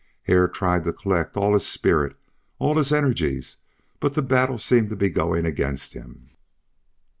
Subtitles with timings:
[0.23, 2.17] Hare tried to collect all his spirit,
[2.57, 3.57] all his energies,
[3.99, 6.31] but the battle seemed to be going against him.